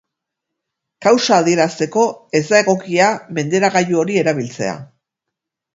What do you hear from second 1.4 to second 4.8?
adierazteko ez da egokia menderagailu hori erabiltzea.